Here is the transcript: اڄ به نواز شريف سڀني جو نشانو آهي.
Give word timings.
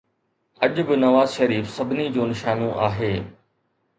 اڄ 0.63 0.75
به 0.87 0.95
نواز 1.03 1.27
شريف 1.37 1.65
سڀني 1.77 2.05
جو 2.15 2.23
نشانو 2.31 2.69
آهي. 2.87 3.13